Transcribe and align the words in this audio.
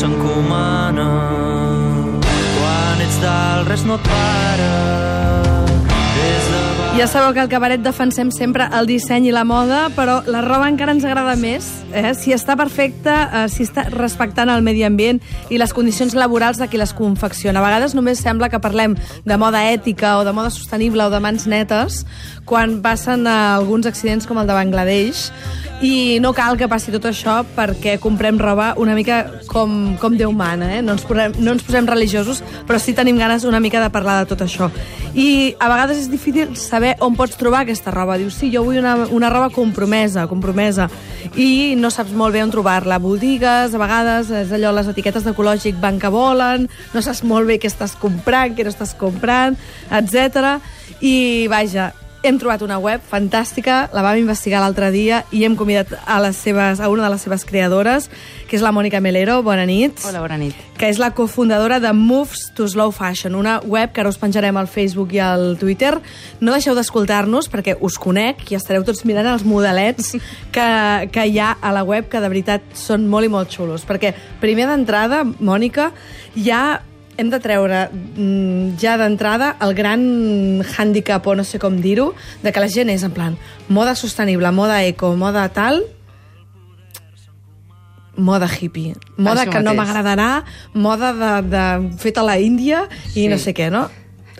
S'encomana. 0.00 1.06
Quan 2.56 3.02
ets 3.04 3.20
dalt 3.20 3.68
res 3.68 3.84
no 3.84 3.94
et 4.00 4.08
para 4.08 4.99
Ja 7.00 7.06
sabeu 7.08 7.32
que 7.32 7.40
al 7.40 7.48
cabaret 7.48 7.80
defensem 7.80 8.28
sempre 8.28 8.66
el 8.76 8.84
disseny 8.84 9.30
i 9.30 9.32
la 9.32 9.40
moda, 9.48 9.86
però 9.96 10.18
la 10.28 10.42
roba 10.44 10.66
encara 10.68 10.92
ens 10.92 11.06
agrada 11.08 11.32
més. 11.40 11.70
Eh? 11.96 12.10
Si 12.12 12.34
està 12.36 12.58
perfecta, 12.60 13.14
eh, 13.24 13.46
si 13.48 13.64
està 13.64 13.86
respectant 13.88 14.52
el 14.52 14.60
medi 14.60 14.84
ambient 14.84 15.16
i 15.48 15.56
les 15.56 15.72
condicions 15.72 16.12
laborals 16.12 16.60
de 16.60 16.68
qui 16.68 16.76
les 16.76 16.92
confecciona. 16.92 17.62
A 17.62 17.64
vegades 17.64 17.96
només 17.96 18.20
sembla 18.20 18.50
que 18.52 18.60
parlem 18.60 18.98
de 19.24 19.40
moda 19.40 19.64
ètica 19.72 20.18
o 20.18 20.26
de 20.28 20.36
moda 20.36 20.52
sostenible 20.52 21.06
o 21.06 21.08
de 21.08 21.22
mans 21.24 21.48
netes 21.48 22.04
quan 22.44 22.82
passen 22.84 23.24
eh, 23.24 23.32
alguns 23.32 23.88
accidents 23.88 24.28
com 24.28 24.36
el 24.36 24.46
de 24.46 24.60
Bangladesh 24.60 25.30
i 25.80 26.18
no 26.20 26.34
cal 26.36 26.58
que 26.60 26.68
passi 26.68 26.92
tot 26.92 27.06
això 27.08 27.38
perquè 27.56 27.96
comprem 28.02 28.36
roba 28.38 28.74
una 28.76 28.92
mica 28.98 29.22
com, 29.48 29.96
com 30.00 30.16
Déu 30.20 30.32
mana, 30.36 30.68
eh? 30.76 30.82
no, 30.84 30.92
ens 30.98 31.06
posem, 31.08 31.32
no 31.40 31.54
ens 31.54 31.64
posem 31.64 31.88
religiosos, 31.88 32.42
però 32.68 32.76
sí 32.76 32.92
tenim 32.92 33.16
ganes 33.16 33.46
una 33.48 33.62
mica 33.62 33.80
de 33.80 33.88
parlar 33.88 34.18
de 34.20 34.28
tot 34.28 34.44
això. 34.44 34.68
I 35.14 35.56
a 35.58 35.70
vegades 35.72 36.02
és 36.02 36.10
difícil 36.12 36.52
saber 36.58 36.89
on 37.04 37.14
pots 37.18 37.38
trobar 37.38 37.62
aquesta 37.64 37.92
roba. 37.94 38.18
Dius, 38.20 38.36
sí, 38.40 38.50
jo 38.52 38.64
vull 38.66 38.80
una, 38.80 38.96
una 39.14 39.30
roba 39.32 39.50
compromesa, 39.54 40.26
compromesa, 40.30 40.88
i 41.38 41.76
no 41.78 41.92
saps 41.94 42.12
molt 42.16 42.34
bé 42.34 42.42
on 42.44 42.52
trobar-la. 42.52 43.00
Botigues, 43.02 43.74
a 43.74 43.80
vegades, 43.80 44.32
és 44.42 44.52
allò, 44.56 44.74
les 44.76 44.90
etiquetes 44.90 45.26
d'ecològic 45.26 45.80
van 45.82 46.00
que 46.02 46.10
volen, 46.12 46.68
no 46.94 47.04
saps 47.04 47.22
molt 47.24 47.50
bé 47.50 47.60
què 47.62 47.70
estàs 47.70 47.96
comprant, 48.00 48.56
què 48.56 48.66
no 48.66 48.74
estàs 48.74 48.94
comprant, 48.98 49.58
etc. 49.90 50.58
I, 51.00 51.46
vaja, 51.52 51.92
hem 52.22 52.36
trobat 52.38 52.60
una 52.62 52.76
web 52.80 53.00
fantàstica, 53.00 53.86
la 53.94 54.02
vam 54.04 54.18
investigar 54.20 54.60
l'altre 54.60 54.90
dia 54.92 55.22
i 55.32 55.44
hem 55.46 55.54
convidat 55.56 55.94
a, 56.04 56.18
les 56.20 56.36
seves, 56.36 56.80
a 56.80 56.90
una 56.92 57.06
de 57.06 57.10
les 57.14 57.22
seves 57.24 57.46
creadores, 57.48 58.10
que 58.48 58.58
és 58.58 58.64
la 58.64 58.72
Mònica 58.76 59.00
Melero. 59.00 59.38
Bona 59.46 59.64
nit. 59.68 60.02
Hola, 60.04 60.20
bona 60.20 60.36
nit. 60.40 60.56
Que 60.76 60.90
és 60.92 61.00
la 61.00 61.10
cofundadora 61.16 61.80
de 61.80 61.92
Moves 61.96 62.50
to 62.56 62.68
Slow 62.68 62.92
Fashion, 62.92 63.38
una 63.38 63.58
web 63.64 63.94
que 63.94 64.02
ara 64.02 64.12
us 64.12 64.20
penjarem 64.20 64.56
al 64.60 64.68
Facebook 64.68 65.14
i 65.16 65.22
al 65.24 65.56
Twitter. 65.60 65.94
No 66.40 66.52
deixeu 66.52 66.76
d'escoltar-nos 66.76 67.48
perquè 67.52 67.78
us 67.80 67.96
conec 68.00 68.44
i 68.52 68.58
estareu 68.58 68.84
tots 68.84 69.06
mirant 69.08 69.32
els 69.32 69.46
modelets 69.48 70.12
que, 70.54 70.68
que 71.12 71.26
hi 71.26 71.40
ha 71.40 71.54
a 71.60 71.72
la 71.76 71.86
web, 71.88 72.10
que 72.12 72.20
de 72.20 72.32
veritat 72.32 72.68
són 72.76 73.08
molt 73.08 73.28
i 73.28 73.32
molt 73.32 73.56
xulos. 73.56 73.88
Perquè, 73.88 74.12
primer 74.44 74.68
d'entrada, 74.68 75.24
Mònica, 75.24 75.90
hi 76.36 76.50
ha 76.52 76.64
hem 77.18 77.30
de 77.30 77.38
treure 77.42 77.88
mm, 77.92 78.76
ja 78.80 78.96
d'entrada 79.00 79.56
el 79.60 79.74
gran 79.74 80.00
hàndicap, 80.76 81.26
o 81.26 81.34
no 81.34 81.44
sé 81.44 81.58
com 81.58 81.80
dir-ho, 81.82 82.14
de 82.42 82.52
que 82.52 82.60
la 82.60 82.68
gent 82.68 82.88
és 82.90 83.02
en 83.04 83.12
plan 83.12 83.36
moda 83.68 83.94
sostenible, 83.94 84.50
moda 84.52 84.82
eco, 84.84 85.14
moda 85.16 85.48
tal, 85.52 85.82
moda 88.16 88.48
hippie. 88.48 88.94
Moda 89.16 89.44
Això 89.46 89.52
que 89.54 89.62
no 89.62 89.72
mateix. 89.74 89.78
m'agradarà, 89.80 90.30
moda 90.74 91.12
de, 91.16 91.30
de 91.48 91.64
feta 92.02 92.20
a 92.20 92.24
la 92.24 92.38
Índia 92.38 92.86
i 93.14 93.22
Sí. 93.24 93.28
no 93.28 93.38
sé 93.38 93.54
què, 93.54 93.70
no? 93.70 93.88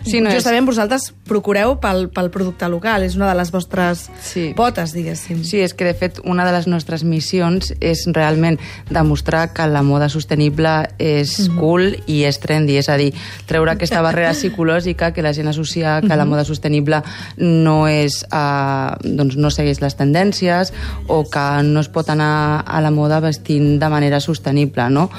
Sí, 0.05 0.19
no 0.21 0.29
és- 0.29 0.35
Justament 0.35 0.65
vosaltres 0.65 1.13
procureu 1.27 1.79
pel, 1.79 2.09
pel 2.09 2.29
producte 2.31 2.67
local, 2.69 3.03
és 3.03 3.15
una 3.15 3.29
de 3.29 3.35
les 3.37 3.51
vostres 3.51 4.09
Sí. 4.21 4.53
potes, 4.55 4.93
diguéssim. 4.93 5.43
Sí, 5.43 5.59
és 5.61 5.73
que 5.73 5.85
de 5.85 5.93
fet 5.93 6.19
una 6.25 6.45
de 6.45 6.51
les 6.51 6.67
nostres 6.67 7.03
missions 7.03 7.73
és 7.79 8.05
realment 8.11 8.59
demostrar 8.89 9.53
que 9.53 9.65
la 9.67 9.81
moda 9.83 10.09
sostenible 10.09 10.89
és 10.97 11.49
cool 11.57 11.95
i 12.07 12.23
és 12.23 12.39
trendy, 12.39 12.77
és 12.77 12.89
a 12.89 12.97
dir, 12.97 13.13
treure 13.45 13.71
aquesta 13.71 14.01
barrera 14.05 14.33
psicològica 14.33 15.11
que 15.13 15.21
la 15.21 15.33
gent 15.33 15.47
associa 15.47 15.99
que 16.01 16.15
la 16.15 16.25
moda 16.25 16.43
sostenible 16.45 17.01
no 17.37 17.87
és 17.87 18.25
uh, 18.33 18.95
doncs 19.03 19.37
no 19.37 19.49
segueix 19.51 19.81
les 19.81 19.95
tendències 19.97 20.73
o 21.07 21.23
que 21.29 21.63
no 21.63 21.79
es 21.79 21.87
pot 21.89 22.09
anar 22.09 22.63
a 22.67 22.81
la 22.81 22.91
moda 22.91 23.19
vestint 23.21 23.79
de 23.79 23.89
manera 23.89 24.19
sostenible, 24.19 24.89
no? 24.89 25.09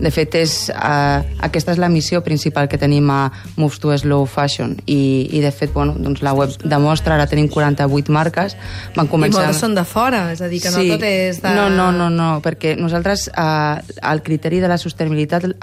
De 0.00 0.10
fet, 0.10 0.34
és, 0.34 0.70
uh, 0.74 1.22
aquesta 1.40 1.72
és 1.72 1.78
la 1.78 1.88
missió 1.88 2.22
principal 2.22 2.68
que 2.68 2.78
tenim 2.78 3.08
a 3.10 3.30
Moves 3.56 3.78
to 3.80 3.96
Slow 3.96 4.26
Fashion 4.32 4.74
i, 4.86 5.28
i 5.36 5.42
de 5.44 5.52
fet, 5.54 5.72
bueno, 5.74 5.94
doncs 6.00 6.22
la 6.24 6.32
web 6.36 6.54
demostra, 6.64 7.16
ara 7.18 7.28
tenim 7.30 7.50
48 7.52 8.12
marques, 8.14 8.56
van 8.96 9.08
I 9.08 9.12
començar... 9.12 9.46
moltes 9.46 9.62
són 9.62 9.76
de 9.78 9.84
fora, 9.88 10.24
és 10.32 10.42
a 10.42 10.50
dir, 10.50 10.62
que 10.64 10.72
no 10.74 10.82
tot 10.94 11.06
és 11.08 11.42
de... 11.44 11.54
No, 11.56 11.68
no, 11.72 11.90
no, 11.94 12.08
no, 12.12 12.30
perquè 12.44 12.74
nosaltres 12.80 13.28
eh, 13.30 13.96
el 14.12 14.24
criteri 14.26 14.62
de 14.64 14.72
la 14.72 14.80
sostenibilitat 14.80 15.48
el 15.52 15.54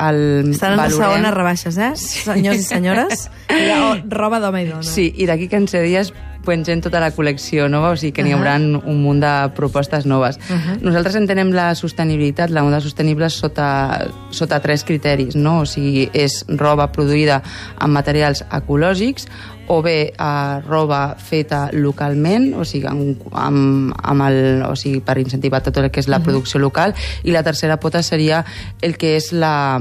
Estan 0.54 0.76
en 0.76 0.84
les 0.84 0.96
valorem... 0.96 0.98
segones 1.00 1.36
rebaixes, 1.36 1.78
eh? 1.78 1.92
Senyors 2.00 2.64
i 2.64 2.66
senyores. 2.68 3.30
Roba 4.20 4.42
d'home 4.44 4.64
i 4.64 4.70
dona. 4.70 4.86
Sí, 4.86 5.10
i 5.18 5.30
d'aquí 5.30 5.50
15 5.52 5.86
dies 5.86 6.14
pengem 6.46 6.82
tota 6.82 7.02
la 7.04 7.12
col·lecció 7.16 7.68
nova, 7.72 7.92
o 7.94 8.00
sigui 8.00 8.14
que 8.16 8.24
n'hi 8.26 8.34
haurà 8.36 8.56
un 8.60 9.02
munt 9.04 9.22
de 9.24 9.34
propostes 9.58 10.08
noves. 10.10 10.40
Nosaltres 10.82 11.18
entenem 11.20 11.52
la 11.56 11.74
sostenibilitat, 11.76 12.54
la 12.56 12.64
moda 12.66 12.82
sostenible 12.82 13.30
sota, 13.30 14.08
sota 14.32 14.60
tres 14.64 14.86
criteris, 14.88 15.36
no? 15.36 15.62
O 15.64 15.70
sigui, 15.70 16.08
és 16.14 16.44
roba 16.58 16.90
produïda 16.96 17.42
amb 17.78 17.94
materials 17.94 18.44
ecològics 18.50 19.28
o 19.70 19.84
bé 19.86 20.14
eh, 20.18 20.62
roba 20.66 21.16
feta 21.16 21.70
localment, 21.72 22.56
o 22.58 22.66
sigui, 22.66 22.88
amb, 22.90 23.22
amb, 23.38 23.94
amb 23.94 24.24
el, 24.26 24.64
o 24.66 24.74
sigui, 24.74 24.98
per 25.06 25.20
incentivar 25.22 25.62
tot 25.62 25.78
el 25.78 25.92
que 25.94 26.02
és 26.02 26.10
la 26.10 26.18
producció 26.26 26.58
local, 26.60 26.96
i 27.22 27.30
la 27.36 27.44
tercera 27.46 27.78
pota 27.78 28.02
seria 28.02 28.42
el 28.82 28.98
que 28.98 29.14
és 29.20 29.30
la, 29.30 29.78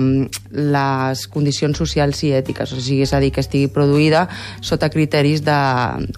les 0.53 1.23
condicions 1.33 1.81
socials 1.81 2.21
i 2.29 2.35
ètiques, 2.37 2.75
o 2.77 2.83
sigui, 2.85 3.07
és 3.07 3.15
a 3.17 3.21
dir, 3.25 3.33
que 3.33 3.41
estigui 3.41 3.71
produïda 3.73 4.27
sota 4.61 4.91
criteris 4.93 5.41
de, 5.47 5.57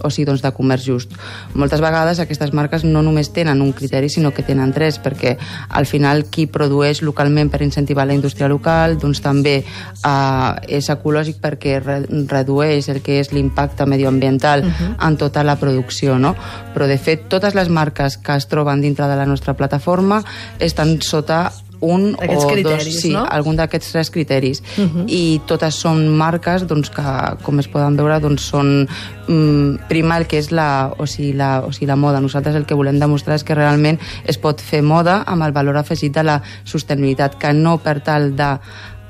o 0.03 0.11
sigui, 0.11 0.27
doncs 0.33 0.43
de 0.43 0.51
comerç 0.57 0.89
just. 0.91 1.15
Moltes 1.55 1.85
vegades 1.85 2.19
aquestes 2.19 2.51
marques 2.51 2.83
no 2.83 3.05
només 3.07 3.31
tenen 3.31 3.63
un 3.63 3.71
criteri, 3.71 4.11
sinó 4.11 4.35
que 4.35 4.43
tenen 4.43 4.75
tres, 4.75 4.99
perquè 4.99 5.37
al 5.71 5.87
final 5.87 6.25
qui 6.27 6.49
produeix 6.51 7.05
localment 7.07 7.55
per 7.55 7.63
incentivar 7.63 8.09
la 8.11 8.19
indústria 8.19 8.51
local, 8.51 8.99
doncs 8.99 9.23
també 9.23 9.61
eh, 9.63 10.53
és 10.67 10.91
ecològic 10.91 11.39
perquè 11.39 11.79
re 11.79 12.03
redueix 12.11 12.91
el 12.91 12.99
que 13.07 13.21
és 13.23 13.31
l'impacte 13.31 13.60
medioambiental 13.87 14.65
uh 14.65 14.67
-huh. 14.67 15.09
en 15.09 15.17
tota 15.17 15.45
la 15.45 15.57
producció, 15.57 16.19
no? 16.19 16.35
Però, 16.75 16.87
de 16.87 16.99
fet, 16.99 17.29
totes 17.29 17.55
les 17.55 17.69
marques 17.69 18.17
que 18.17 18.37
es 18.37 18.47
troben 18.47 18.81
dintre 18.81 19.07
de 19.07 19.17
la 19.17 19.27
nostra 19.27 19.55
plataforma 19.55 20.23
estan 20.59 21.01
sota 21.03 21.53
un 21.81 22.15
o 22.15 22.47
criteris, 22.47 22.85
dos, 22.85 23.01
sí, 23.01 23.11
no? 23.13 23.25
algun 23.25 23.57
d'aquests 23.57 23.93
tres 23.93 24.11
criteris. 24.11 24.63
Uh 24.77 24.85
-huh. 24.85 25.05
I 25.09 25.41
totes 25.47 25.75
són 25.75 26.09
marques 26.09 26.67
doncs, 26.67 26.91
que, 26.91 27.03
com 27.43 27.59
es 27.59 27.69
poden 27.69 27.97
veure, 27.97 28.21
doncs, 28.21 28.43
són 28.43 28.87
mm, 29.29 29.89
prima 29.89 30.19
el 30.19 30.27
que 30.27 30.39
és 30.39 30.51
la, 30.51 30.93
o 30.99 31.07
sigui, 31.07 31.33
la, 31.33 31.61
o 31.61 31.73
sigui, 31.73 31.87
la 31.87 31.97
moda. 31.97 32.21
Nosaltres 32.21 32.55
el 32.55 32.67
que 32.67 32.75
volem 32.75 32.99
demostrar 32.99 33.35
és 33.35 33.45
que 33.45 33.55
realment 33.55 33.99
es 34.25 34.39
pot 34.39 34.61
fer 34.61 34.83
moda 34.83 35.25
amb 35.27 35.43
el 35.43 35.53
valor 35.53 35.77
afegit 35.77 36.15
de 36.15 36.23
la 36.23 36.43
sostenibilitat, 36.65 37.37
que 37.37 37.53
no 37.53 37.79
per 37.79 38.01
tal 38.01 38.37
de 38.37 38.59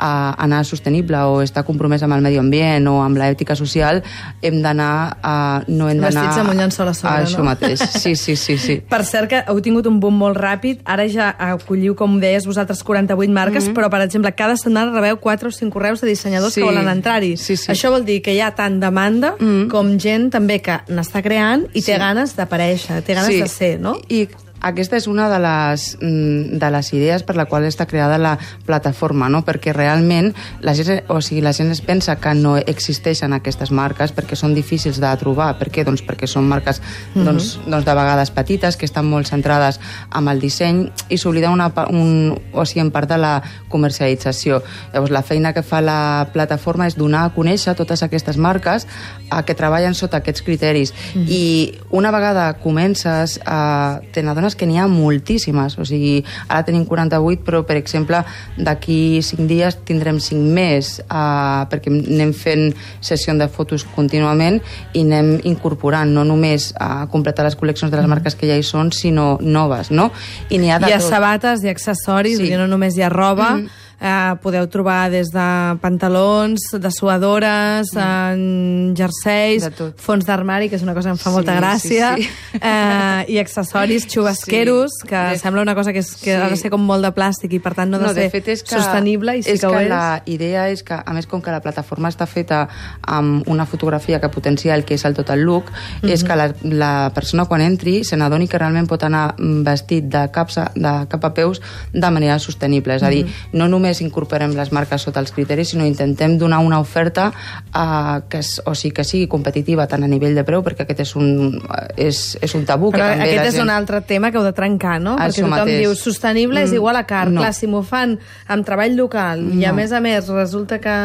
a 0.00 0.34
anar 0.42 0.64
sostenible 0.64 1.18
o 1.28 1.42
estar 1.44 1.64
compromès 1.68 2.02
amb 2.02 2.16
el 2.16 2.24
medi 2.24 2.38
ambient 2.40 2.88
o 2.88 2.96
amb 3.04 3.20
l'ètica 3.20 3.54
social, 3.58 4.00
hem 4.42 4.62
d'anar 4.64 5.18
a... 5.22 5.34
no 5.68 5.90
hem 5.90 6.00
d'anar... 6.00 6.24
Vestits 6.24 6.40
amb 6.40 6.54
un 6.54 6.62
llençol 6.62 6.88
a 6.88 6.94
sobre, 6.94 7.12
a 7.12 7.26
això 7.26 7.42
no? 7.42 7.50
mateix, 7.50 7.84
sí, 8.00 8.16
sí, 8.16 8.36
sí, 8.36 8.56
sí. 8.58 8.78
Per 8.94 9.02
cert, 9.04 9.28
que 9.28 9.42
heu 9.46 9.60
tingut 9.60 9.86
un 9.90 10.00
boom 10.00 10.16
molt 10.16 10.38
ràpid. 10.40 10.80
Ara 10.84 11.06
ja 11.12 11.30
acolliu, 11.50 11.94
com 11.98 12.18
deies 12.22 12.46
vosaltres, 12.48 12.82
48 12.82 13.32
marques, 13.32 13.64
mm 13.64 13.68
-hmm. 13.68 13.76
però, 13.76 13.90
per 13.90 14.00
exemple, 14.00 14.32
cada 14.32 14.56
setmana 14.56 14.90
rebeu 14.90 15.20
4 15.20 15.48
o 15.48 15.52
5 15.52 15.70
correus 15.70 16.00
de 16.00 16.08
dissenyadors 16.08 16.54
Sí. 16.54 16.60
que 16.60 16.66
volen 16.66 16.88
entrar-hi. 16.88 17.36
Sí, 17.36 17.56
sí. 17.56 17.70
Això 17.70 17.90
vol 17.90 18.04
dir 18.04 18.22
que 18.22 18.34
hi 18.34 18.40
ha 18.40 18.54
tant 18.54 18.80
demanda 18.80 19.36
mm 19.38 19.44
-hmm. 19.46 19.68
com 19.68 19.98
gent 19.98 20.30
també 20.30 20.60
que 20.60 20.80
n'està 20.88 21.22
creant 21.22 21.66
i 21.74 21.82
té 21.82 21.92
Sí. 21.94 21.98
ganes 21.98 22.36
d'aparèixer, 22.36 23.02
té 23.02 23.14
ganes 23.14 23.34
Sí. 23.34 23.40
de 23.42 23.48
ser, 23.48 23.80
no? 23.80 23.98
I 24.08 24.28
aquesta 24.60 24.96
és 24.96 25.06
una 25.08 25.28
de 25.32 25.38
les, 25.40 25.96
mm, 26.00 26.58
de 26.60 26.70
les 26.70 26.92
idees 26.92 27.22
per 27.22 27.36
la 27.36 27.46
qual 27.46 27.64
està 27.64 27.86
creada 27.86 28.18
la 28.18 28.36
plataforma, 28.66 29.28
no? 29.28 29.42
perquè 29.44 29.72
realment 29.72 30.34
la 30.60 30.74
gent, 30.74 31.02
o 31.08 31.20
sigui, 31.20 31.40
la 31.40 31.52
gent 31.52 31.70
es 31.70 31.80
pensa 31.80 32.16
que 32.20 32.34
no 32.34 32.56
existeixen 32.56 33.32
aquestes 33.32 33.70
marques 33.70 34.12
perquè 34.12 34.36
són 34.36 34.54
difícils 34.54 35.00
de 35.00 35.10
trobar. 35.16 35.56
Per 35.58 35.70
què? 35.70 35.84
Doncs 35.84 36.02
perquè 36.06 36.28
són 36.28 36.48
marques 36.48 36.80
doncs, 37.14 37.58
doncs 37.66 37.84
de 37.86 37.94
vegades 37.94 38.30
petites, 38.30 38.76
que 38.76 38.86
estan 38.86 39.08
molt 39.08 39.26
centrades 39.26 39.80
amb 40.10 40.28
el 40.28 40.40
disseny 40.40 40.90
i 41.08 41.18
s'oblida 41.18 41.50
una, 41.50 41.70
un, 41.88 42.36
o 42.52 42.64
sigui, 42.64 42.84
en 42.84 42.90
part 42.90 43.08
de 43.08 43.18
la 43.18 43.42
comercialització. 43.68 44.62
Llavors, 44.92 45.10
la 45.14 45.22
feina 45.22 45.54
que 45.56 45.62
fa 45.62 45.80
la 45.80 46.28
plataforma 46.32 46.86
és 46.86 46.96
donar 46.98 47.24
a 47.24 47.34
conèixer 47.34 47.74
totes 47.78 48.02
aquestes 48.02 48.36
marques 48.36 48.86
a 49.30 49.42
que 49.46 49.56
treballen 49.56 49.94
sota 49.94 50.20
aquests 50.20 50.44
criteris. 50.46 50.92
I 51.14 51.78
una 51.90 52.10
vegada 52.10 52.52
comences, 52.60 53.38
a, 53.46 54.00
te 54.12 54.22
n'adones 54.22 54.49
persones 54.50 54.56
que 54.56 54.66
n'hi 54.66 54.78
ha 54.78 54.86
moltíssimes. 54.88 55.78
O 55.78 55.84
sigui, 55.84 56.24
ara 56.48 56.64
tenim 56.64 56.84
48, 56.84 57.42
però, 57.44 57.62
per 57.66 57.76
exemple, 57.76 58.22
d'aquí 58.58 59.20
5 59.22 59.46
dies 59.46 59.78
tindrem 59.84 60.20
5 60.20 60.40
més, 60.54 61.00
uh, 61.08 61.66
perquè 61.70 61.90
anem 61.90 62.32
fent 62.32 62.74
sessió 63.00 63.34
de 63.38 63.48
fotos 63.48 63.84
contínuament 63.94 64.60
i 64.94 65.04
anem 65.04 65.40
incorporant 65.44 66.10
no 66.10 66.24
només 66.24 66.72
a 66.78 67.06
completar 67.10 67.44
les 67.44 67.56
col·leccions 67.56 67.90
de 67.90 67.98
les 67.98 68.08
marques 68.08 68.34
que 68.34 68.48
ja 68.48 68.56
hi 68.56 68.64
són, 68.64 68.90
sinó 68.92 69.38
noves, 69.40 69.90
no? 69.90 70.10
I 70.50 70.58
n'hi 70.58 70.70
ha 70.70 70.80
de 70.80 70.90
Hi 70.90 70.96
ha 70.96 70.98
tot. 70.98 71.10
sabates, 71.10 71.64
ha 71.64 71.70
accessoris, 71.70 72.38
sí. 72.40 72.50
no 72.56 72.66
només 72.66 72.96
hi 72.96 73.02
ha 73.06 73.12
roba, 73.12 73.56
mm 73.56 73.79
Eh, 74.00 74.36
podeu 74.40 74.64
trobar 74.72 75.10
des 75.12 75.28
de 75.28 75.46
pantalons, 75.82 76.62
de 76.72 76.90
suadores, 76.90 77.90
mm. 77.92 78.94
jerseis, 78.96 79.66
fons 80.00 80.24
d'armari, 80.24 80.70
que 80.70 80.78
és 80.78 80.84
una 80.86 80.94
cosa 80.96 81.10
que 81.10 81.18
em 81.18 81.20
fa 81.20 81.28
sí, 81.28 81.34
molta 81.34 81.56
gràcia, 81.58 82.14
sí, 82.16 82.24
sí. 82.24 82.60
Eh, 82.60 83.34
i 83.34 83.36
accessoris 83.42 84.06
xubasqueros, 84.08 84.94
sí. 85.02 85.08
que 85.10 85.20
de... 85.34 85.38
sembla 85.42 85.60
una 85.60 85.74
cosa 85.76 85.92
que, 85.92 86.00
és, 86.00 86.14
que 86.16 86.32
sí. 86.32 86.38
ha 86.38 86.48
de 86.48 86.56
ser 86.56 86.70
com 86.72 86.80
molt 86.80 87.04
de 87.04 87.10
plàstic 87.12 87.52
i 87.58 87.60
per 87.60 87.74
tant 87.76 87.92
no 87.92 87.98
ha 87.98 88.00
de, 88.00 88.06
no, 88.08 88.14
de 88.16 88.24
ser 88.24 88.32
fet 88.32 88.48
és 88.54 88.64
que, 88.64 88.72
sostenible. 88.72 89.36
I 89.36 89.44
sí 89.44 89.52
és 89.52 89.60
que, 89.60 89.68
que 89.68 89.84
la 89.92 90.22
idea 90.24 90.64
és 90.72 90.80
que, 90.80 90.96
a 90.96 91.16
més, 91.18 91.28
com 91.28 91.44
que 91.44 91.52
la 91.52 91.60
plataforma 91.60 92.08
està 92.08 92.24
feta 92.24 92.62
amb 93.04 93.44
una 93.52 93.68
fotografia 93.68 94.16
que 94.24 94.32
potencia 94.32 94.72
el 94.80 94.86
que 94.88 94.96
és 94.96 95.04
el 95.04 95.18
tot 95.18 95.28
el 95.36 95.44
look, 95.44 95.68
mm 95.68 96.08
-hmm. 96.08 96.14
és 96.16 96.24
que 96.24 96.40
la, 96.40 96.48
la 96.64 97.12
persona 97.12 97.44
quan 97.44 97.60
entri 97.60 98.00
se 98.04 98.16
n'adoni 98.16 98.48
que 98.48 98.56
realment 98.56 98.88
pot 98.88 99.04
anar 99.04 99.34
vestit 99.36 100.08
de 100.08 100.24
cap, 100.32 100.48
de 100.74 100.94
cap 101.04 101.24
a 101.24 101.34
peus 101.34 101.60
de 101.92 102.10
manera 102.10 102.38
sostenible. 102.38 102.96
És 102.96 103.02
a 103.02 103.10
dir, 103.12 103.26
mm 103.26 103.28
-hmm. 103.28 103.58
no 103.60 103.68
només 103.68 103.89
només 103.90 104.00
incorporem 104.04 104.54
les 104.54 104.70
marques 104.72 105.02
sota 105.02 105.20
els 105.20 105.32
criteris, 105.34 105.72
sinó 105.74 105.84
intentem 105.88 106.36
donar 106.38 106.60
una 106.62 106.78
oferta 106.80 107.30
uh, 107.30 108.20
que, 108.30 108.40
és, 108.40 108.60
o 108.64 108.74
sigui, 108.74 108.94
que 108.94 109.04
sigui 109.04 109.26
competitiva 109.30 109.86
tant 109.90 110.06
a 110.06 110.10
nivell 110.10 110.36
de 110.38 110.44
preu, 110.46 110.62
perquè 110.62 110.86
aquest 110.86 111.02
és 111.06 111.14
un, 111.18 111.58
és, 111.98 112.22
és 112.40 112.54
un 112.54 112.66
tabú. 112.68 112.92
Però 112.94 113.02
que 113.02 113.16
també 113.16 113.28
aquest 113.28 113.50
és 113.50 113.58
gent... 113.58 113.66
un 113.66 113.74
altre 113.74 114.02
tema 114.06 114.30
que 114.30 114.38
heu 114.38 114.46
de 114.46 114.54
trencar, 114.56 114.98
no? 115.02 115.16
Això 115.18 115.42
perquè 115.42 115.48
tothom 115.48 115.56
mateix. 115.56 115.80
diu 115.82 115.96
sostenible 115.98 116.62
és 116.62 116.70
mm, 116.70 116.80
igual 116.80 117.00
a 117.00 117.04
car. 117.08 117.26
No. 117.30 117.42
Clar, 117.42 117.54
si 117.56 117.70
m'ho 117.70 117.82
fan 117.86 118.16
amb 118.50 118.68
treball 118.68 118.94
local 118.98 119.42
no. 119.48 119.58
i 119.58 119.66
a 119.66 119.74
més 119.76 119.92
a 119.92 120.02
més 120.04 120.30
resulta 120.30 120.78
que 120.82 120.96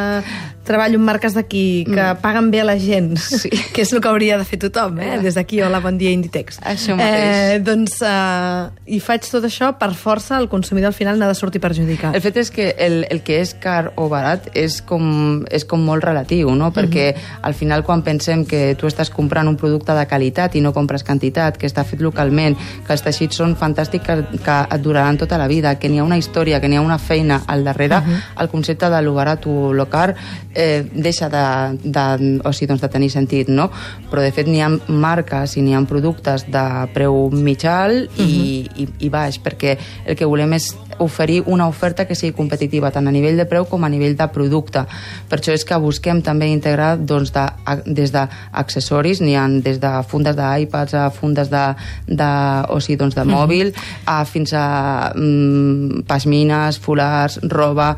treballo 0.66 0.98
en 1.00 1.06
marques 1.06 1.36
d'aquí, 1.38 1.86
que 1.88 2.02
mm. 2.02 2.22
paguen 2.24 2.50
bé 2.52 2.62
a 2.62 2.66
la 2.68 2.76
gent, 2.82 3.14
sí. 3.22 3.50
que 3.74 3.86
és 3.86 3.94
el 3.94 4.02
que 4.04 4.10
hauria 4.10 4.40
de 4.42 4.46
fer 4.48 4.60
tothom, 4.66 5.00
eh? 5.00 5.20
Des 5.24 5.38
d'aquí, 5.38 5.62
hola, 5.64 5.80
bon 5.84 6.00
dia, 6.02 6.12
Inditex. 6.16 6.60
Això 6.66 6.98
mateix. 6.98 7.56
Eh, 7.56 7.60
doncs, 7.64 8.00
eh, 8.04 8.96
i 8.98 9.00
faig 9.04 9.30
tot 9.32 9.46
això, 9.48 9.72
per 9.80 9.92
força, 9.96 10.40
el 10.42 10.50
consumidor 10.52 10.92
al 10.92 10.98
final 10.98 11.22
n'ha 11.22 11.30
de 11.32 11.38
sortir 11.38 11.62
perjudicat. 11.64 12.18
El 12.18 12.24
fet 12.26 12.42
és 12.42 12.52
que 12.52 12.72
el, 12.82 13.06
el 13.14 13.22
que 13.26 13.40
és 13.44 13.54
car 13.62 13.94
o 14.02 14.10
barat 14.12 14.50
és 14.58 14.82
com, 14.86 15.46
és 15.54 15.68
com 15.70 15.86
molt 15.86 16.04
relatiu, 16.04 16.52
no? 16.58 16.72
Perquè 16.76 17.08
uh 17.14 17.16
-huh. 17.16 17.40
al 17.50 17.54
final 17.54 17.84
quan 17.84 18.02
pensem 18.02 18.46
que 18.46 18.76
tu 18.76 18.88
estàs 18.88 19.10
comprant 19.10 19.48
un 19.48 19.56
producte 19.56 19.94
de 19.94 20.08
qualitat 20.08 20.56
i 20.56 20.62
no 20.62 20.74
compres 20.74 21.04
quantitat, 21.04 21.58
que 21.58 21.68
està 21.68 21.84
fet 21.84 22.02
localment, 22.02 22.58
que 22.86 22.94
els 22.94 23.02
teixits 23.02 23.36
són 23.36 23.56
fantàstics, 23.56 24.06
que, 24.06 24.40
que 24.44 24.76
et 24.76 24.82
duraran 24.82 25.18
tota 25.18 25.38
la 25.38 25.48
vida, 25.48 25.78
que 25.80 25.90
n'hi 25.90 26.00
ha 26.00 26.04
una 26.04 26.18
història, 26.18 26.60
que 26.60 26.68
n'hi 26.68 26.78
ha 26.78 26.82
una 26.82 26.98
feina 26.98 27.44
al 27.48 27.64
darrere, 27.64 27.98
uh 27.98 28.04
-huh. 28.04 28.42
el 28.42 28.50
concepte 28.50 28.90
de 28.90 29.02
lo 29.02 29.14
barat 29.14 29.46
o 29.46 29.74
lo 29.74 29.90
car 29.90 30.16
eh, 30.56 30.86
deixa 30.92 31.30
de, 31.30 31.46
de, 31.84 32.06
o 32.44 32.54
sigui, 32.54 32.72
doncs 32.72 32.82
de 32.82 32.90
tenir 32.90 33.12
sentit, 33.14 33.52
no? 33.52 33.70
Però 34.10 34.24
de 34.24 34.32
fet 34.34 34.50
n'hi 34.50 34.64
ha 34.64 34.72
marques 34.88 35.58
i 35.60 35.62
n'hi 35.66 35.76
ha 35.76 35.84
productes 35.86 36.48
de 36.50 36.66
preu 36.96 37.30
mig 37.36 37.66
alt 37.70 38.10
i, 38.18 38.24
uh 38.24 38.26
-huh. 38.26 38.82
i, 38.82 38.88
i 39.06 39.10
baix, 39.10 39.40
perquè 39.44 39.78
el 40.06 40.16
que 40.16 40.26
volem 40.26 40.54
és 40.54 40.74
oferir 40.98 41.44
una 41.46 41.68
oferta 41.68 42.06
que 42.08 42.16
sigui 42.16 42.34
competitiva 42.36 42.92
tant 42.92 43.08
a 43.08 43.12
nivell 43.12 43.38
de 43.38 43.46
preu 43.50 43.66
com 43.66 43.84
a 43.84 43.90
nivell 43.90 44.16
de 44.16 44.28
producte. 44.32 44.86
Per 45.30 45.40
això 45.40 45.54
és 45.56 45.66
que 45.68 45.78
busquem 45.82 46.22
també 46.24 46.48
integrar 46.48 46.96
doncs, 46.98 47.34
de, 47.36 47.46
des 47.86 48.14
d'accessoris, 48.14 49.22
n'hi 49.22 49.36
ha 49.36 49.48
des 49.48 49.80
de 49.80 49.92
fundes 50.08 50.36
d'iPads 50.36 50.94
a 50.94 51.10
fundes 51.12 51.50
de, 51.52 51.66
de, 52.08 52.32
o 52.70 52.80
sigui, 52.80 52.98
doncs 52.98 53.16
de 53.16 53.24
mòbil, 53.24 53.68
mm 53.68 53.74
-hmm. 53.74 54.02
a, 54.06 54.26
fins 54.26 54.54
a 54.54 55.12
mm, 55.16 56.06
pasmines, 56.08 56.80
folars, 56.80 57.40
roba, 57.44 57.96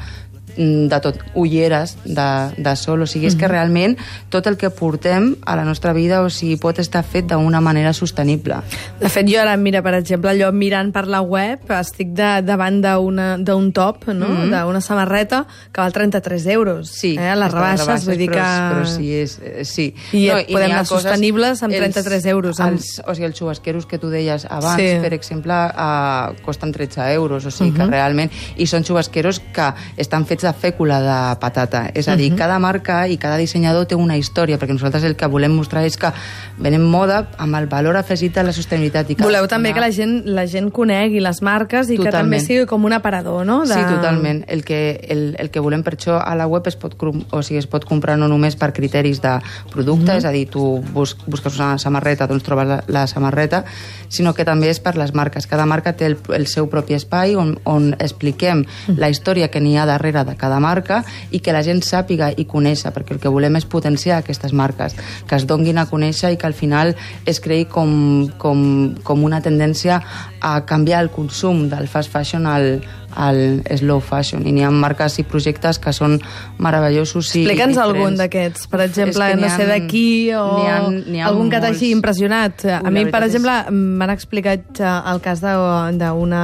de 0.57 0.99
tot, 1.01 1.19
ulleres 1.35 1.95
de, 2.03 2.27
de 2.57 2.75
sol, 2.75 3.03
o 3.05 3.07
sigui, 3.07 3.27
és 3.29 3.35
que 3.37 3.45
mhm. 3.45 3.53
realment 3.53 3.95
tot 4.33 4.47
el 4.49 4.57
que 4.57 4.69
portem 4.73 5.35
a 5.45 5.55
la 5.55 5.63
nostra 5.67 5.93
vida 5.93 6.23
o 6.25 6.29
sigui, 6.33 6.57
pot 6.61 6.79
estar 6.81 7.03
fet 7.05 7.29
d'una 7.31 7.61
manera 7.61 7.93
sostenible. 7.93 8.59
De 8.99 9.09
fet, 9.13 9.27
jo 9.29 9.39
ara, 9.41 9.55
mira, 9.57 9.83
per 9.85 9.93
exemple, 9.99 10.33
jo 10.39 10.49
mirant 10.51 10.91
per 10.95 11.05
la 11.07 11.21
web, 11.21 11.63
estic 11.77 12.13
de, 12.17 12.41
davant 12.45 12.81
d'un 12.81 13.71
top, 13.73 14.07
no? 14.07 14.27
Mm 14.27 14.37
-hmm. 14.49 14.65
d'una 14.65 14.81
samarreta 14.81 15.45
que 15.71 15.81
val 15.81 15.93
33 15.93 16.47
euros. 16.47 16.89
Sí, 16.89 17.15
eh? 17.19 17.35
les 17.35 17.51
rebaixes, 17.51 17.85
rebaixes, 17.85 18.07
vull 18.07 18.17
dir 18.17 18.29
que... 18.29 18.37
Però, 18.37 18.73
però 18.73 18.85
sí, 18.85 19.13
és, 19.13 19.39
eh, 19.43 19.65
sí. 19.65 19.93
I, 20.13 20.27
no, 20.27 20.39
i 20.39 20.53
podem 20.53 20.71
anar 20.71 20.85
sostenibles 20.85 21.63
amb 21.63 21.73
33 21.73 22.15
els, 22.15 22.25
euros. 22.25 22.59
Amb... 22.59 22.77
Els, 22.77 23.01
o 23.05 23.13
sigui, 23.13 23.27
els 23.27 23.37
xubasqueros 23.37 23.85
que 23.85 23.97
tu 23.97 24.09
deies 24.09 24.45
abans, 24.49 24.81
sí. 24.81 24.97
per 25.01 25.13
exemple, 25.13 25.53
uh, 25.53 26.33
costen 26.45 26.71
13 26.71 27.13
euros, 27.13 27.45
o 27.45 27.51
sigui 27.51 27.71
uh 27.71 27.75
-huh. 27.75 27.85
que 27.85 27.91
realment... 27.91 28.31
I 28.57 28.65
són 28.65 28.83
xubasqueros 28.83 29.39
que 29.53 29.73
estan 29.97 30.25
fets 30.25 30.46
de 30.47 30.53
fècula 30.55 30.99
de 31.03 31.17
patata. 31.41 31.87
És 31.93 32.07
a 32.07 32.15
dir, 32.15 32.31
uh 32.31 32.35
-huh. 32.35 32.39
cada 32.39 32.59
marca 32.59 33.07
i 33.07 33.17
cada 33.17 33.37
dissenyador 33.37 33.85
té 33.85 33.95
una 33.95 34.17
història, 34.17 34.57
perquè 34.57 34.73
nosaltres 34.73 35.03
el 35.03 35.15
que 35.15 35.27
volem 35.27 35.51
mostrar 35.51 35.83
és 35.85 35.97
que 35.97 36.11
venem 36.57 36.81
moda 36.81 37.27
amb 37.37 37.55
el 37.55 37.67
valor 37.67 37.97
afegit 37.97 38.33
de 38.35 38.43
la 38.43 38.51
sostenibilitat. 38.51 39.11
I 39.11 39.15
que 39.15 39.23
Voleu 39.23 39.47
també 39.47 39.73
que 39.73 39.79
la 39.79 39.91
gent, 39.91 40.23
la 40.25 40.47
gent 40.47 40.71
conegui 40.71 41.19
les 41.19 41.41
marques 41.41 41.89
i 41.89 41.97
totalment. 41.97 42.11
que 42.11 42.17
també 42.17 42.39
sigui 42.39 42.65
com 42.65 42.85
un 42.85 42.93
aparador, 42.93 43.45
no? 43.45 43.65
De... 43.65 43.73
Sí, 43.73 43.79
totalment. 43.79 44.43
El 44.47 44.63
que, 44.63 45.05
el, 45.09 45.35
el 45.39 45.49
que 45.49 45.59
volem 45.59 45.83
per 45.83 45.93
això 45.95 46.21
a 46.23 46.35
la 46.35 46.47
web 46.47 46.67
es 46.67 46.75
pot, 46.75 46.95
o 47.01 47.41
sigui, 47.43 47.59
es 47.59 47.67
pot 47.67 47.85
comprar 47.85 48.17
no 48.17 48.27
només 48.27 48.55
per 48.55 48.71
criteris 48.73 49.21
de 49.21 49.39
producte, 49.71 50.11
uh 50.11 50.15
-huh. 50.15 50.17
és 50.17 50.25
a 50.25 50.31
dir, 50.31 50.47
tu 50.49 50.81
bus, 50.93 51.17
busques 51.27 51.55
una 51.57 51.77
samarreta, 51.77 52.27
doncs 52.27 52.43
trobes 52.43 52.67
la, 52.67 52.83
la 52.87 53.07
samarreta, 53.07 53.65
sinó 54.09 54.33
que 54.33 54.45
també 54.45 54.69
és 54.69 54.79
per 54.79 54.95
les 54.95 55.13
marques. 55.13 55.47
Cada 55.47 55.65
marca 55.65 55.93
té 55.93 56.05
el, 56.05 56.17
el 56.33 56.47
seu 56.47 56.69
propi 56.69 56.93
espai 56.93 57.35
on, 57.35 57.59
on 57.63 57.95
expliquem 57.99 58.59
uh 58.59 58.65
-huh. 58.65 58.97
la 58.97 59.09
història 59.09 59.49
que 59.49 59.59
n'hi 59.59 59.77
ha 59.77 59.85
darrere 59.85 60.23
de 60.23 60.35
cada 60.37 60.59
marca 60.63 61.01
i 61.31 61.41
que 61.43 61.55
la 61.55 61.63
gent 61.65 61.81
sàpiga 61.85 62.31
i 62.35 62.47
conèixer, 62.49 62.93
perquè 62.95 63.17
el 63.17 63.21
que 63.23 63.31
volem 63.33 63.57
és 63.59 63.65
potenciar 63.65 64.21
aquestes 64.21 64.53
marques, 64.53 64.95
que 65.27 65.35
es 65.35 65.47
donguin 65.49 65.77
a 65.77 65.87
conèixer 65.89 66.33
i 66.33 66.37
que 66.37 66.47
al 66.47 66.55
final 66.57 66.95
es 67.25 67.41
creï 67.43 67.67
com, 67.69 68.27
com, 68.37 68.61
com 69.03 69.25
una 69.25 69.41
tendència 69.41 70.01
a 70.41 70.53
canviar 70.65 71.01
el 71.03 71.11
consum 71.11 71.67
del 71.71 71.87
fast 71.91 72.11
fashion 72.13 72.45
al, 72.47 72.79
al 73.17 73.63
slow 73.79 73.99
fashion 74.03 74.45
i 74.47 74.53
n'hi 74.53 74.63
ha 74.65 74.71
marques 74.71 75.17
i 75.21 75.25
projectes 75.27 75.79
que 75.81 75.93
són 75.95 76.17
meravellosos 76.63 77.33
i 77.35 77.43
Explica'ns 77.43 77.79
algun 77.81 78.17
d'aquests, 78.19 78.69
per 78.71 78.83
exemple, 78.85 79.29
no 79.41 79.51
sé 79.53 79.67
d'aquí 79.69 80.07
o 80.37 80.45
n'hi 80.59 80.69
ha, 80.69 80.79
n'hi 80.93 81.21
ha 81.21 81.29
algun 81.31 81.47
molts. 81.47 81.55
que 81.55 81.63
t'hagi 81.65 81.91
impressionat. 81.95 82.67
A 82.77 82.91
mi, 82.93 83.07
per 83.09 83.23
exemple, 83.25 83.55
és... 83.65 83.73
m'han 83.73 84.13
explicat 84.13 84.81
eh, 84.81 84.95
el 85.13 85.23
cas 85.25 85.41
d'una 85.43 86.43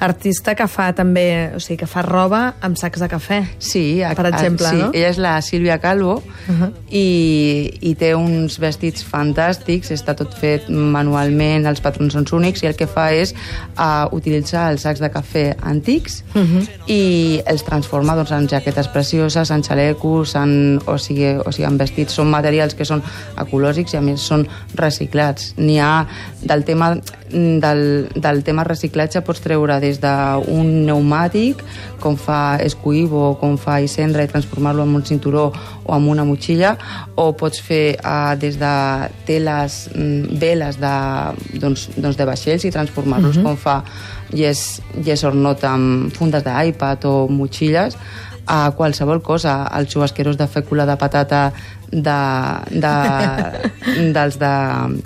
artista 0.00 0.54
que 0.54 0.66
fa 0.68 0.90
també, 0.96 1.52
o 1.56 1.60
sigui, 1.60 1.80
que 1.82 1.88
fa 1.90 2.02
roba 2.04 2.40
amb 2.64 2.78
sacs 2.78 3.00
de 3.02 3.08
cafè. 3.10 3.40
Sí, 3.58 4.02
a, 4.02 4.12
per 4.18 4.28
exemple, 4.30 4.66
a, 4.66 4.70
sí. 4.70 4.80
no? 4.82 4.90
Ella 4.92 5.10
és 5.12 5.20
la 5.22 5.34
Sílvia 5.42 5.78
Calvo 5.82 6.16
uh 6.16 6.54
-huh. 6.54 6.70
i, 6.90 7.78
i 7.80 7.94
té 7.94 8.14
uns 8.14 8.58
vestits 8.58 9.04
fantàstics, 9.04 9.90
està 9.90 10.14
tot 10.14 10.34
fet 10.34 10.68
manualment, 10.68 11.66
els 11.66 11.80
patrons 11.80 12.12
són 12.12 12.26
únics 12.32 12.62
i 12.62 12.66
el 12.66 12.76
que 12.76 12.86
fa 12.86 13.12
és 13.12 13.34
uh, 13.78 14.06
utilitzar 14.12 14.70
els 14.72 14.82
sacs 14.82 15.00
de 15.00 15.10
cafè 15.10 15.54
antics 15.62 16.24
uh 16.34 16.42
-huh. 16.42 16.68
i 16.86 17.40
els 17.46 17.62
transforma 17.62 18.14
doncs, 18.14 18.30
en 18.32 18.48
jaquetes 18.48 18.88
precioses, 18.88 19.50
en 19.50 19.62
xalecos, 19.62 20.34
en, 20.34 20.80
o, 20.86 20.98
sigui, 20.98 21.36
o 21.44 21.52
sigui, 21.52 21.66
en 21.66 21.78
vestits. 21.78 22.12
Són 22.12 22.28
materials 22.28 22.74
que 22.74 22.84
són 22.84 23.02
ecològics 23.36 23.94
i 23.94 23.96
a 23.96 24.00
més 24.00 24.20
són 24.20 24.46
reciclats. 24.74 25.54
N'hi 25.56 25.78
ha 25.78 26.06
del 26.42 26.64
tema 26.64 26.96
del, 27.30 28.08
del 28.14 28.42
tema 28.44 28.64
reciclatge 28.64 29.22
pots 29.26 29.42
treure 29.44 29.78
des 29.82 30.00
d'un 30.02 30.68
pneumàtic, 30.84 31.62
com 32.02 32.16
fa 32.20 32.58
Escuivo, 32.62 33.34
com 33.40 33.56
fa 33.60 33.80
Isendra, 33.84 34.24
i 34.24 34.30
transformar-lo 34.30 34.84
en 34.86 34.94
un 34.94 35.04
cinturó 35.04 35.52
o 35.84 35.96
en 35.96 36.08
una 36.08 36.24
motxilla, 36.24 36.76
o 37.16 37.32
pots 37.38 37.60
fer 37.62 37.96
uh, 38.02 38.34
des 38.38 38.58
de 38.60 38.74
teles, 39.26 39.88
mm, 39.94 40.38
veles 40.40 40.80
de, 40.82 40.94
doncs, 41.62 41.88
doncs 41.96 42.16
de 42.16 42.28
vaixells 42.28 42.64
i 42.64 42.74
transformar-los 42.74 43.36
uh 43.36 43.40
mhm. 43.40 43.46
-huh. 43.46 43.56
com 43.56 43.56
fa 43.56 43.82
Yes, 44.32 44.82
yes 45.04 45.22
or 45.24 45.34
Not 45.34 45.62
amb 45.64 46.12
fundes 46.12 46.42
d'iPad 46.42 47.04
o 47.04 47.28
motxilles, 47.28 47.96
a 48.46 48.70
qualsevol 48.78 49.22
cosa, 49.22 49.66
els 49.74 49.90
xubasqueros 49.90 50.38
de 50.38 50.46
fècula 50.46 50.86
de 50.86 50.96
patata 50.96 51.52
de, 51.90 52.18
de, 52.70 52.94
dels 54.16 54.38
de, 54.38 54.52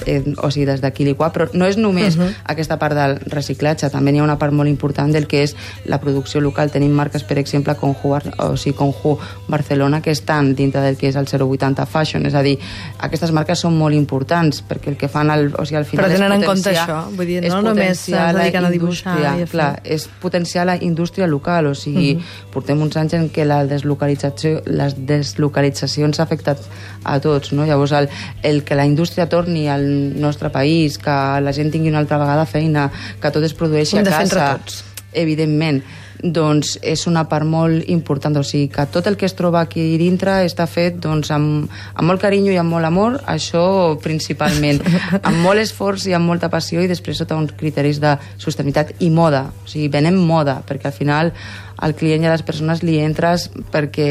eh, 0.07 0.35
o 0.39 0.51
sigui, 0.51 0.67
des 0.67 0.81
de 0.83 0.93
Quiliquà, 0.93 1.31
però 1.35 1.49
no 1.53 1.67
és 1.67 1.77
només 1.77 2.17
uh 2.17 2.23
-huh. 2.23 2.35
aquesta 2.45 2.79
part 2.79 2.95
del 2.95 3.19
reciclatge, 3.27 3.91
també 3.91 4.13
n'hi 4.13 4.21
ha 4.21 4.25
una 4.25 4.39
part 4.39 4.53
molt 4.53 4.69
important 4.69 5.13
del 5.13 5.27
que 5.27 5.43
és 5.43 5.57
la 5.85 5.99
producció 5.99 6.41
local. 6.41 6.71
Tenim 6.71 6.93
marques, 6.93 7.25
per 7.25 7.39
exemple, 7.39 7.75
com 7.75 7.95
Ju, 7.95 8.17
o 8.39 8.57
sigui, 8.57 8.77
com 8.77 8.93
Ju 8.93 9.19
Barcelona, 9.49 10.01
que 10.01 10.11
estan 10.11 10.55
dintre 10.55 10.81
del 10.81 10.97
que 10.97 11.09
és 11.09 11.17
el 11.17 11.27
080 11.27 11.87
Fashion, 11.87 12.27
és 12.27 12.35
a 12.35 12.43
dir, 12.43 12.59
aquestes 12.99 13.33
marques 13.33 13.59
són 13.59 13.77
molt 13.77 13.95
importants, 13.95 14.63
perquè 14.63 14.89
el 14.89 14.97
que 14.97 15.09
fan 15.09 15.31
al, 15.31 15.53
o 15.57 15.65
sigui, 15.65 15.79
al 15.79 15.85
final 15.85 16.05
però 16.05 16.17
tenen 16.17 16.33
en 16.33 16.45
compte 16.45 16.71
això, 16.71 17.01
vull 17.17 17.27
dir, 17.27 17.41
no 17.49 17.63
només 17.63 18.09
es 18.09 18.35
dediquen 18.37 18.65
a 18.65 18.71
dibuixar 18.71 19.17
i 19.21 19.45
a 19.45 19.47
clar, 19.51 19.71
és 19.85 20.09
potenciar 20.21 20.67
la 20.67 20.77
indústria 20.77 21.27
local, 21.27 21.67
o 21.67 21.75
sigui, 21.75 22.15
uh 22.15 22.21
-huh. 22.21 22.53
portem 22.53 22.81
uns 22.81 22.97
anys 22.97 23.15
en 23.15 23.31
què 23.31 23.45
la 23.45 23.65
deslocalització, 23.67 24.63
les 24.67 24.95
deslocalitzacions 25.07 26.21
ha 26.21 26.23
afectat 26.23 26.59
a 27.05 27.19
tots, 27.21 27.55
no? 27.57 27.67
Llavors, 27.67 27.93
el, 27.97 28.09
el 28.43 28.63
que 28.65 28.79
la 28.79 28.87
indústria 28.87 29.29
torni 29.29 29.69
al 29.69 30.21
nostre 30.21 30.51
país, 30.51 30.99
que 30.99 31.17
la 31.41 31.55
gent 31.57 31.73
tingui 31.73 31.93
una 31.93 32.03
altra 32.03 32.19
vegada 32.21 32.47
feina, 32.47 32.91
que 33.21 33.33
tot 33.35 33.47
es 33.47 33.57
produeixi 33.57 33.99
a 34.01 34.05
de 34.05 34.15
fer 34.15 34.27
entre 34.29 34.41
casa, 34.41 34.59
tots. 34.59 34.85
evidentment, 35.13 35.83
doncs 36.23 36.77
és 36.83 37.07
una 37.09 37.25
part 37.29 37.47
molt 37.47 37.89
important, 37.93 38.37
o 38.37 38.45
sigui 38.47 38.69
que 38.73 38.87
tot 38.93 39.07
el 39.11 39.17
que 39.17 39.27
es 39.29 39.37
troba 39.39 39.63
aquí 39.63 39.97
dintre 40.01 40.41
està 40.47 40.67
fet 40.71 40.99
doncs, 41.03 41.31
amb, 41.35 41.71
amb 41.95 42.07
molt 42.09 42.23
carinyo 42.23 42.53
i 42.53 42.61
amb 42.61 42.75
molt 42.75 42.89
amor, 42.89 43.21
això 43.31 43.97
principalment, 44.03 44.83
amb 45.29 45.41
molt 45.45 45.63
esforç 45.63 46.09
i 46.11 46.17
amb 46.17 46.29
molta 46.31 46.51
passió 46.53 46.83
i 46.83 46.91
després 46.91 47.21
sota 47.21 47.39
uns 47.39 47.57
criteris 47.57 48.01
de 48.03 48.17
sostenibilitat 48.37 48.97
i 49.01 49.11
moda, 49.11 49.49
o 49.65 49.69
sigui, 49.71 49.91
venem 49.93 50.21
moda, 50.21 50.61
perquè 50.67 50.91
al 50.91 50.97
final 50.97 51.35
al 51.81 51.95
client 51.97 52.23
i 52.23 52.29
a 52.29 52.35
les 52.35 52.45
persones 52.45 52.83
li 52.85 52.99
entres 53.01 53.49
perquè, 53.73 54.11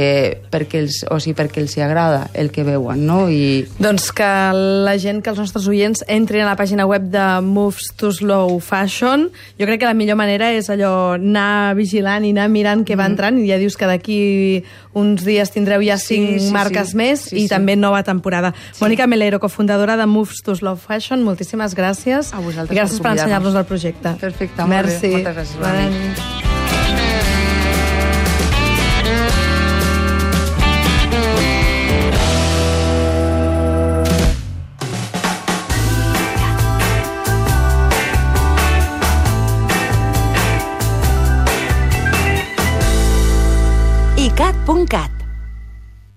perquè, 0.51 0.81
els, 0.83 1.03
o 1.09 1.19
sigui, 1.21 1.37
perquè 1.37 1.61
els 1.61 1.75
hi 1.77 1.83
agrada 1.85 2.25
el 2.33 2.49
que 2.53 2.65
veuen, 2.65 3.05
no? 3.05 3.21
I, 3.29 3.67
Doncs 3.79 4.09
que 4.17 4.29
la 4.57 4.95
gent, 5.01 5.21
que 5.23 5.31
els 5.31 5.41
nostres 5.41 5.69
oients 5.69 6.03
entrin 6.09 6.43
a 6.43 6.49
la 6.49 6.57
pàgina 6.59 6.87
web 6.89 7.07
de 7.13 7.25
Moves 7.45 7.91
to 7.99 8.11
Slow 8.15 8.57
Fashion. 8.65 9.27
Jo 9.61 9.69
crec 9.69 9.83
que 9.83 9.89
la 9.89 9.97
millor 9.97 10.17
manera 10.19 10.49
és 10.55 10.71
allò 10.73 11.13
anar 11.19 11.75
vigilant 11.99 12.25
i 12.25 12.31
anar 12.33 12.47
mirant 12.49 12.85
què 12.87 12.97
va 12.97 13.07
entrant 13.09 13.37
i 13.39 13.47
ja 13.49 13.59
dius 13.59 13.77
que 13.77 13.87
d'aquí 13.89 14.63
uns 14.97 15.23
dies 15.25 15.51
tindreu 15.51 15.83
ja 15.83 15.97
Mm-hmm. 15.99 15.99
Sí, 15.99 16.15
cinc 16.15 16.41
sí, 16.47 16.51
marques 16.53 16.91
sí. 16.93 16.97
més 16.97 17.19
Sí, 17.27 17.35
i 17.35 17.41
sí. 17.43 17.49
també 17.51 17.75
nova 17.75 18.01
temporada. 18.03 18.53
Mònica 18.79 19.07
Melero, 19.07 19.39
cofundadora 19.39 19.97
de 19.97 20.05
Moves 20.07 20.41
to 20.45 20.55
Slow 20.55 20.77
Fashion, 20.77 21.23
moltíssimes 21.23 21.75
gràcies. 21.75 22.31
A 22.33 22.39
vosaltres 22.39 22.75
I 22.75 22.79
gràcies 22.79 23.01
per 23.01 23.09
per 23.11 23.17
ensenyar-nos 23.17 23.55
el 23.55 23.65
projecte. 23.65 24.15
Perfecte, 24.21 24.61
molt 24.63 24.71
bé. 24.71 24.83
Merci. 24.83 25.15
Moltes 25.17 25.35
gràcies, 25.35 25.57
bona 25.59 25.89
nit. 25.89 26.38
mercat.cat 44.39 45.18